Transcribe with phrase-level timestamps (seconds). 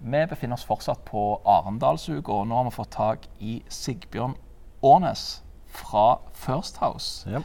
[0.00, 4.32] Vi befinner oss fortsatt på Arendalsuka, og nå har vi fått tak i Sigbjørn
[4.80, 7.28] Aanes fra First House.
[7.30, 7.42] Ja.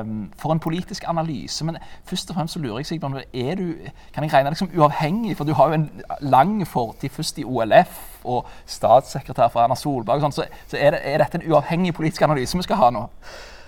[0.00, 1.64] Um, for en politisk analyse.
[1.64, 3.74] Men først og fremst så lurer jeg Sigbjørn, er du,
[4.14, 5.36] kan jeg regne deg som uavhengig?
[5.36, 10.16] For du har jo en lang fortid først i OLF og statssekretær for Erna Solberg.
[10.16, 12.90] og sånt, så, så er, det, er dette en uavhengig politisk analyse vi skal ha
[12.90, 13.06] nå?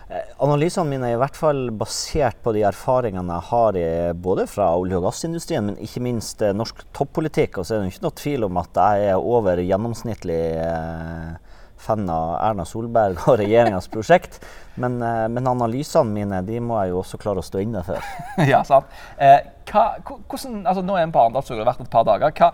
[0.06, 4.68] Analysene mine er i hvert fall basert på de erfaringene jeg har i, både fra
[4.78, 7.58] olje- og gassindustrien, men ikke minst eh, norsk toppolitikk.
[7.58, 12.06] Og så er det ikke noe tvil om at jeg er over gjennomsnittlig eh, fan
[12.10, 14.38] av Erna Solberg og regjeringas prosjekt.
[14.78, 18.06] Men, eh, men, analysene mine de må jeg jo også klare å stå inne for.
[18.52, 18.92] ja, sant.
[19.18, 19.40] Eh,
[19.72, 22.36] hva, hvordan, altså Nå er vi på Arendalsuka, det har vært et par dager.
[22.38, 22.52] Hva,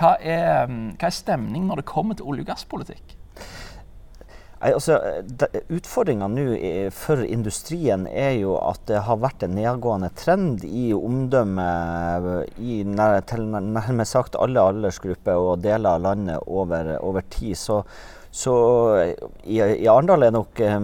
[0.00, 3.18] hva, er, mm, hva er stemningen når det kommer til olje- og gasspolitikk?
[4.64, 4.96] Altså,
[5.68, 6.44] Utfordringa nå
[6.96, 13.20] for industrien er jo at det har vært en nedgående trend i omdømmet i nær,
[13.28, 17.58] til nærmest sagt alle aldersgrupper og deler av landet over, over tid.
[17.60, 17.82] Så,
[18.32, 18.54] så
[19.44, 20.78] i, i Arendal er det nok uh,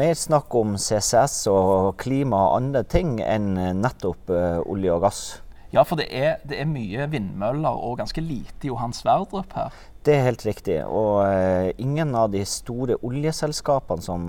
[0.00, 3.52] mer snakk om CCS og klima og andre ting enn
[3.82, 5.22] nettopp uh, olje og gass.
[5.68, 9.74] Ja, for det er, det er mye vindmøller og ganske lite Johan Sverdrup her.
[10.08, 10.76] Det er helt riktig.
[10.88, 14.22] Og uh, ingen av de store oljeselskapene som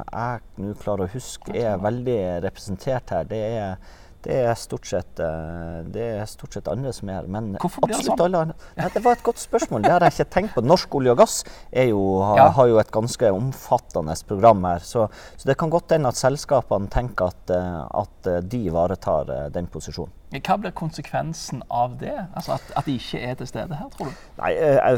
[0.00, 3.26] jeg nå klarer å huske, er veldig representert her.
[3.28, 3.74] Det er,
[4.22, 7.28] det er, stort sett, uh, det er stort sett andre som er her.
[7.30, 8.20] Men Hvorfor blir det sånn?
[8.22, 9.82] Alle, ja, det var et godt spørsmål.
[9.82, 10.62] Det har jeg ikke tenkt på.
[10.66, 12.48] Norsk olje og gass jo, har, ja.
[12.54, 14.84] har, jo et ganske omfattende program her.
[14.86, 19.66] Så, så det kan godt hende at selskapene tenker at, uh, at de ivaretar den
[19.70, 20.14] posisjonen.
[20.32, 22.14] Hva blir konsekvensen av det?
[22.32, 24.22] Altså at, at, de ikke er til stede her, tror du?
[24.38, 24.52] Nei,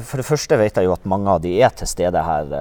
[0.07, 2.53] For det første vet jeg jo at mange av de er til stede her.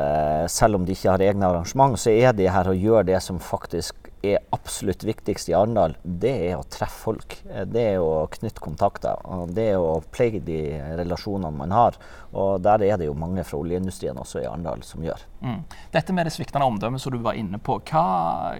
[0.49, 3.37] Selv om de ikke har egne arrangement, så er de her og gjør det som
[3.37, 5.97] faktisk er absolutt viktigst i Arendal.
[6.03, 7.35] Det er å treffe folk.
[7.43, 9.19] Det er å knytte kontakter.
[9.27, 10.59] og Det er å pleie de
[10.99, 11.99] relasjonene man har.
[12.31, 15.25] Og der er det jo mange fra oljeindustrien også i Arendal som gjør.
[15.43, 15.61] Mm.
[15.91, 18.05] Dette med det sviktende omdømmet som du var inne på, hva,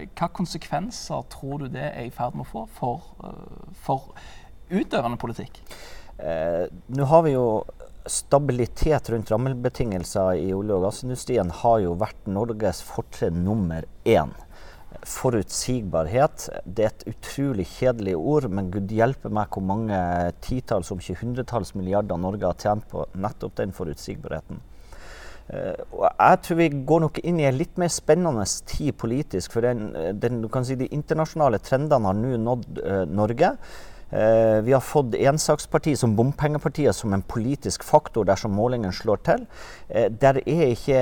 [0.04, 3.10] hva konsekvenser tror du det er i ferd med å få for,
[3.86, 4.12] for
[4.68, 5.62] utøvende politikk?
[6.18, 7.48] Eh, Nå har vi jo
[8.06, 14.34] stabilitet rundt rammebetingelser i olje- og gassindustrien har jo vært Norges fortrinn nummer én
[15.08, 16.48] forutsigbarhet.
[16.64, 19.98] Det er et utrolig kjedelig ord, men gud hjelpe meg hvor mange
[20.44, 24.62] titalls, om ikke hundretalls milliarder Norge har tjent på nettopp den forutsigbarheten.
[25.44, 25.76] Uh,
[26.08, 29.52] jeg tror vi går nok inn i en litt mer spennende tid politisk.
[29.52, 29.90] For den,
[30.20, 33.56] den, si, de internasjonale trendene har nå nådd uh, Norge.
[34.14, 39.46] Uh, vi har fått ensakspartiet som bompengepartiet som en politisk faktor dersom målingen slår til.
[39.90, 41.00] Uh, der er ikke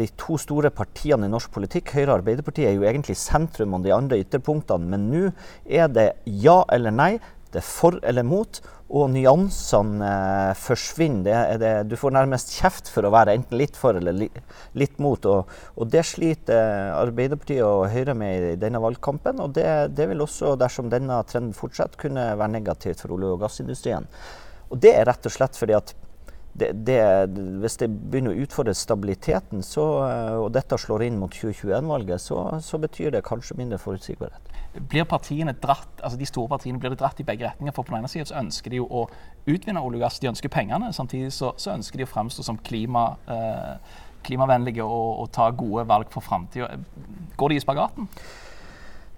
[0.00, 3.86] de to store partiene i norsk politikk, Høyre og Arbeiderpartiet, er jo egentlig sentrum og
[3.86, 4.90] de andre ytterpunktene.
[4.90, 5.28] Men nå
[5.68, 7.12] er det ja eller nei.
[7.50, 11.24] Det er for eller mot, og nyansene eh, forsvinner.
[11.24, 14.28] Det det, du får nærmest kjeft for å være enten litt for eller li,
[14.78, 15.26] litt mot.
[15.30, 19.42] Og, og, det sliter Arbeiderpartiet og Høyre med i denne valgkampen.
[19.42, 23.42] Og det, det vil også, dersom denne trenden fortsetter, kunne være negativt for olje- og
[23.44, 24.06] gassindustrien.
[24.70, 25.94] Og det er rett og slett fordi at
[26.60, 27.00] det, det,
[27.62, 32.42] hvis det begynner å utfordre stabiliteten, så, eh, og dette slår inn mot 2021-valget, så,
[32.64, 34.52] så, betyr det kanskje mindre forutsigbarhet.
[34.90, 37.74] Blir partiene dratt, altså De store partiene blir det dratt i begge retninger.
[37.74, 39.06] for På den ene siden så ønsker de jo å
[39.46, 40.92] utvinne olje og gass, de ønsker pengene.
[40.96, 45.88] Samtidig så, så ønsker de å fremstå som klima, eh, klimavennlige og, og, ta gode
[45.88, 46.70] valg for framtida.
[47.40, 48.08] Går de i spagaten?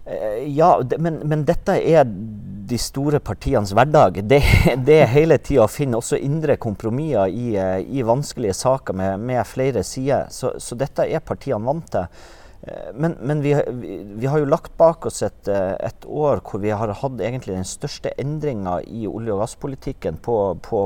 [0.05, 4.23] Eh, ja, men, men, dette er de store partienes hverdag.
[4.27, 4.41] Det,
[4.87, 9.21] det er hele tida å finne også indre kompromisser i, eh, i, vanskelige saker med,
[9.23, 10.27] med flere sider.
[10.31, 12.31] Så, så, dette er partiene vant til.
[12.63, 16.43] Eh, men, men vi, vi, vi, har jo lagt bak oss et, eh, et, år
[16.47, 20.83] hvor vi har hatt egentlig den største endringa i olje- og gasspolitikken på, på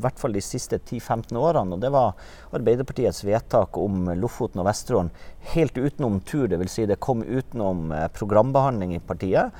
[0.00, 1.76] hvert fall de siste 10-15 årene.
[1.76, 2.16] Og det var
[2.56, 5.12] Arbeiderpartiets vedtak om Lofoten og Vesterålen
[5.52, 6.48] helt utenom tur.
[6.48, 6.78] Dvs.
[6.78, 9.52] Si det kom utenom eh, programbehandling i partiet.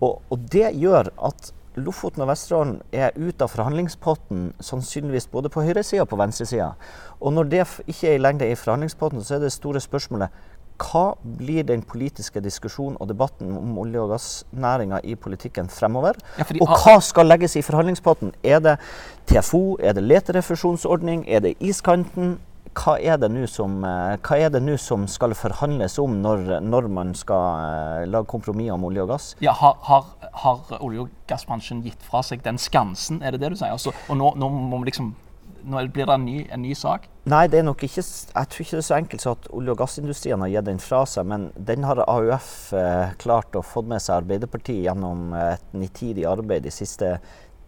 [0.00, 5.62] Og, og det gjør at Lofoten og Vesterålen er ute av forhandlingspotten sannsynligvis både på
[5.62, 6.72] høyresida og på venstresida.
[7.22, 10.34] Og når det ikke er i lengde i forhandlingspotten, så er det store spørsmålet
[10.80, 16.18] hva blir den politiske diskusjonen og debatten om olje- og gassnæringa i politikken fremover?
[16.38, 18.32] Ja, og hva skal legges i forhandlingspotten?
[18.42, 18.76] Er det
[19.26, 22.38] TFO, er det leterefusjonsordning, er det iskanten?
[22.70, 28.04] Hva er det nå som, eh, som, skal forhandles om når, når man skal uh,
[28.06, 29.36] lage kompromisser om olje og gass?
[29.40, 33.50] Ja, har, har, har, olje- og gassbransjen gitt fra seg den skansen, er det det
[33.50, 33.72] du sier?
[33.72, 35.14] Altså, og nå, nå må vi liksom
[35.64, 37.06] nå blir det en ny, en ny, sak?
[37.30, 39.74] Nei, det er nok ikke, jeg tror ikke det er så enkelt som at olje-
[39.74, 41.28] og gassindustrien har gitt den fra seg.
[41.30, 46.66] Men den har AUF eh, klart å få med seg Arbeiderpartiet gjennom et nitidig arbeid
[46.66, 47.16] de siste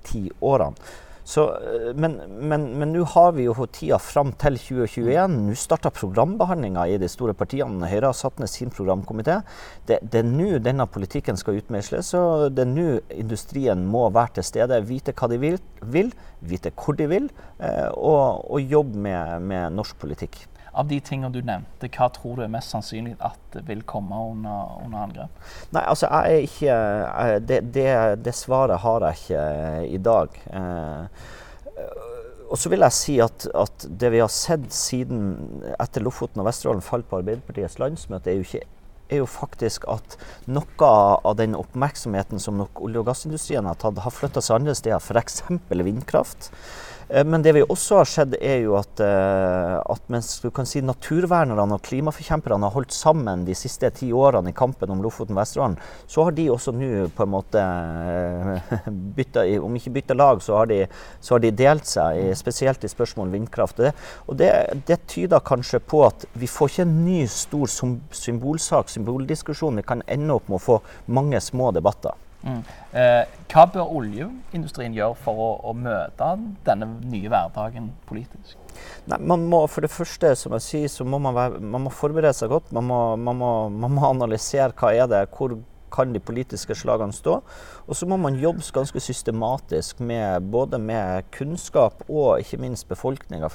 [0.08, 0.76] ti årene.
[1.24, 5.36] Så, eh, men nå har vi jo tida fram til 2021.
[5.46, 7.88] Nå starter programbehandlinga i de store partiene.
[7.88, 9.40] Høyre har satt ned sin programkomité.
[9.86, 14.38] Det, det, er nå denne politikken skal utmeisles, og det er nå industrien må være
[14.38, 14.82] til stede.
[14.88, 17.30] Vite hva de vil, vil vite hvor de vil,
[17.62, 20.42] eh, og, og jobbe med, med norsk politikk.
[20.72, 24.78] Av de tingene du nevnte, hva tror du er mest sannsynlig at vil komme under,
[24.80, 25.42] under angrep?
[25.76, 26.76] Nei, altså jeg er ikke
[27.44, 27.88] det, det,
[28.24, 30.38] det, svaret har jeg ikke eh, i dag.
[30.48, 31.26] Eh,
[32.52, 35.20] og så vil jeg si at, at, det vi har sett siden
[35.80, 38.64] etter Lofoten og Vesterålen falt på Arbeiderpartiets landsmøte, er jo, ikke,
[39.08, 40.18] er jo faktisk at
[40.52, 44.76] noe av den oppmerksomheten som nok olje- og gassindustrien har tatt, har flytta seg andre
[44.76, 45.40] steder, f.eks.
[45.72, 46.52] vindkraft.
[47.08, 50.68] Eh, men det vi også har sett, er jo at, eh, at mens du kan
[50.68, 55.78] si naturvernerne og klimaforkjemperne har holdt sammen de siste ti årene i kampen om Lofoten-Vesterålen,
[56.06, 58.88] så har de også nå på en måte eh,
[59.18, 60.86] bytta, Om ikke bytta lag, så har, de,
[61.20, 63.80] så har de delt seg, spesielt i spørsmål om vindkraft.
[64.28, 64.50] Og det,
[64.86, 67.68] det, tyder kanskje på at vi får ikke en ny stor
[68.14, 69.80] symbolsak, symboldiskusjon.
[69.80, 70.78] Vi kan ende opp med å få
[71.12, 72.14] mange små debatter.
[72.42, 72.62] Mm.
[72.98, 76.30] Eh, hva bør oljeindustrien gjøre for å, å, møte
[76.66, 78.56] denne nye hverdagen politisk?
[79.10, 81.92] Nei, man må, for det første, som jeg sier, så må man, være, man må
[81.94, 82.72] forberede seg godt.
[82.74, 85.60] Man må, man, må, man må, analysere hva er det hvor
[85.92, 87.38] kan de politiske slagene stå.
[87.84, 93.50] Og så må man jobbe ganske systematisk med både med kunnskap og ikke minst befolkninga.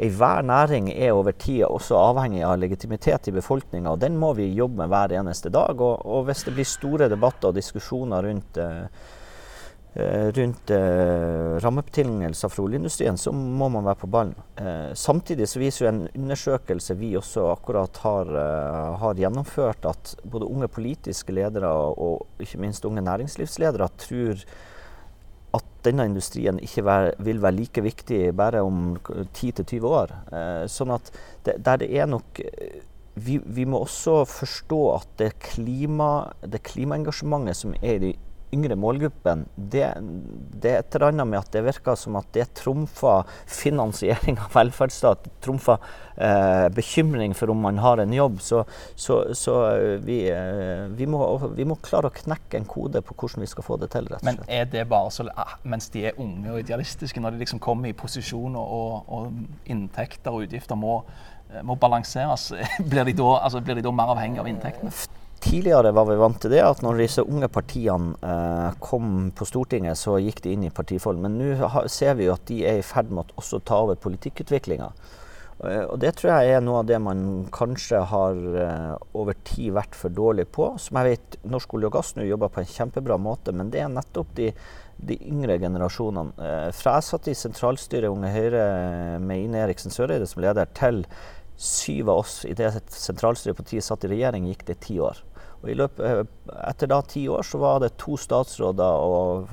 [0.00, 4.80] Enhver næring er over tid også avhengig av legitimitet i befolkninga, den må vi jobbe
[4.80, 5.76] med hver eneste dag.
[5.76, 8.86] Og, og hvis det blir store debatter og diskusjoner rundt, uh,
[10.38, 14.36] rundt eh, rammebetingelser for oljeindustrien, så må man være på ballen.
[14.54, 18.30] Eh, samtidig så viser jo en undersøkelse vi også akkurat har,
[19.02, 24.46] har, gjennomført, at både unge politiske ledere og ikke minst unge næringslivsledere tror
[25.86, 30.14] denne industrien ikke være, vil være like viktig bare om 10-20 år.
[30.32, 31.12] Eh, sånn at
[31.46, 32.40] det, der det er nok
[33.20, 38.12] vi, vi, må også forstå at det, klima, det klimaengasjementet som er i
[38.52, 42.48] yngre målgruppen, det, det, er et eller annet med at det virker som at det
[42.58, 45.78] trumfer finansiering av velferdsstat, trumfer
[46.16, 48.40] eh, bekymring for om man har en jobb.
[48.42, 48.64] Så,
[48.94, 51.22] så, så eh, vi, eh, vi, må,
[51.56, 54.10] vi, må, klare å knekke en kode på hvordan vi skal få det til.
[54.10, 54.42] rett og slett.
[54.42, 55.28] Men er det bare så,
[55.62, 60.34] mens de er unge og idealistiske, når de liksom kommer i posisjon og, og inntekter
[60.34, 61.00] og utgifter må,
[61.50, 62.50] eh, må balanseres,
[62.90, 64.94] blir de, da, altså, blir de da mer avhengig av inntektene?
[65.40, 69.96] Tidligere var vi vant til det, at når disse unge partiene eh, kom på Stortinget,
[69.96, 71.20] så gikk de inn i partifold.
[71.22, 73.96] Men nå ser vi jo at de er i ferd med å også ta over
[74.00, 74.90] politikkutviklinga.
[75.64, 79.74] Eh, og det tror jeg er noe av det man kanskje har eh, over tid
[79.76, 80.72] vært for dårlig på.
[80.80, 83.84] Som jeg vet Norsk olje og gass nå jobber på en kjempebra måte, men det
[83.84, 84.50] er nettopp de,
[84.96, 86.36] de yngre generasjonene.
[86.36, 88.64] Eh, fra jeg satt i sentralstyret Unge Høyre
[89.24, 91.04] med Ine Eriksen Søreide som leder, til
[91.60, 95.20] syv av oss i det sentralstyret partiet satt i regjering, gikk det ti år.
[95.60, 96.22] Og i løpet, eh,
[96.68, 99.50] etter da ti år så var det to statsråder og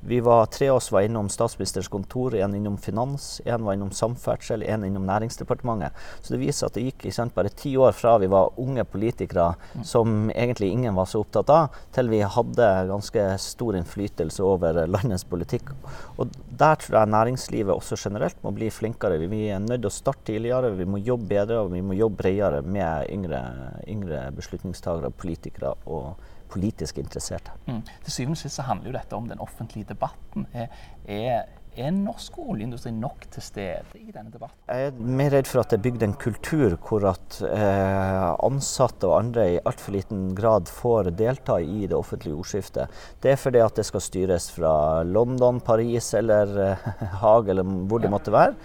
[0.00, 3.90] vi var, tre av oss var innom statsministerens kontor, én innom finans, én var innom
[3.90, 5.92] samferdsel, én innom Næringsdepartementet.
[6.22, 9.50] Så det viser at det gikk sant, bare ti år fra vi var unge politikere
[9.58, 9.84] mm.
[9.84, 15.26] som egentlig ingen var så opptatt av, til vi hadde ganske stor innflytelse over landets
[15.26, 15.74] politikk.
[16.16, 19.18] Og der tror jeg næringslivet også generelt må bli flinkere.
[19.18, 22.22] Vi er nødt til å starte tidligere, vi må jobbe bedre og vi må jobbe
[22.22, 23.42] bredere med yngre,
[23.90, 26.14] yngre beslutningstagere, politikere og
[26.50, 27.54] politisk interesserte.
[27.68, 27.84] Mm.
[28.04, 30.46] Til syvende og sist handler jo dette om den offentlige debatten.
[30.52, 30.68] Er,
[31.04, 31.46] er,
[31.78, 34.56] er norsk oljeindustri nok til stede i denne debatten?
[34.66, 39.08] Jeg er mer redd for at det er bygd en kultur hvor at eh, ansatte
[39.10, 42.98] og andre i altfor liten grad får delta i det offentlige ordskiftet.
[43.22, 44.74] Det er fordi at det skal styres fra
[45.06, 46.90] London, Paris eller eh,
[47.22, 48.58] Haag eller hvor det måtte være.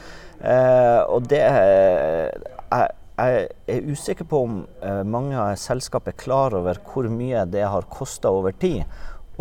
[0.43, 4.59] Eh, og det eh, jeg er usikker på om
[5.05, 8.83] mange mange selskap er klar over hvor mye det har kosta over tid,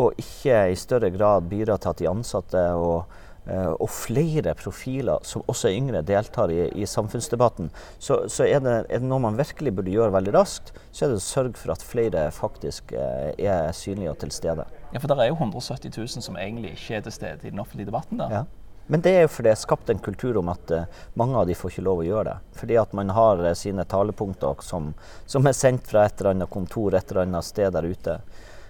[0.01, 3.11] og ikke i større grad bidra til at de ansatte og,
[3.45, 7.69] eh, og flere profiler, som også er yngre, deltar i, i samfunnsdebatten.
[7.99, 11.13] Så, så er, det, er, det, noe man virkelig burde gjøre veldig raskt, så er
[11.13, 14.67] det å sørge for at flere faktisk eh, er synlige og til stede.
[14.95, 17.61] Ja, For det er jo 170 000 som egentlig ikke er til stede i den
[17.61, 18.21] offentlige debatten?
[18.23, 18.33] da.
[18.33, 18.45] Ja.
[18.87, 21.47] Men det er jo fordi det er skapt en kultur om at uh, mange av
[21.49, 22.57] de får ikke lov å gjøre det.
[22.59, 24.91] Fordi at man har uh, sine talepunkter som,
[25.27, 28.19] som, er sendt fra et eller annet kontor et eller annet sted der ute.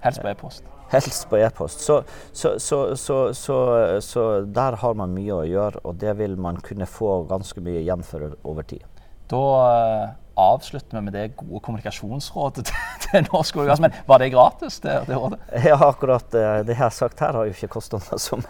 [0.03, 0.69] Helst på e-post.
[0.93, 1.81] Helst på e-post.
[1.81, 2.03] Så,
[2.33, 2.59] så,
[2.97, 7.63] så, så, der har man mye å gjøre, og det vil man kunne få ganske
[7.65, 8.85] mye igjen for over tid.
[9.33, 13.83] Da eh, avslutter vi med det gode kommunikasjonsrådet til, til Norsk olje og gass.
[13.85, 15.41] Men var det gratis, det, det rådet?
[15.67, 18.45] Ja, akkurat eh, det jeg har sagt her har jo ikke kosta noe som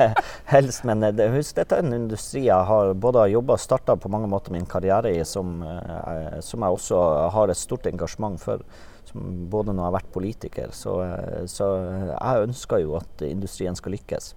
[0.51, 0.85] helst.
[0.89, 4.11] Men eh, det, husk, dette er en industri jeg har både jobba og starta på
[4.13, 7.03] mange måter min karriere i, som, eh, som, jeg også
[7.37, 8.65] har et stort engasjement for.
[9.09, 10.77] Som, både når jeg har vært politiker.
[10.77, 10.95] Så,
[11.51, 11.73] så
[12.13, 14.33] jeg ønsker jo at industrien skal lykkes.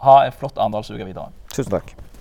[0.00, 1.28] Ha en flott Arendalsuke videre.
[1.52, 1.92] Tusen takk.